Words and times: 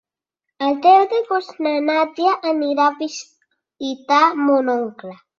El 0.67 0.77
deu 0.83 1.01
d'agost 1.09 1.59
na 1.65 1.73
Nàdia 1.89 2.31
anirà 2.51 2.87
a 2.91 2.93
visitar 3.01 4.23
mon 4.47 4.73
oncle. 4.77 5.13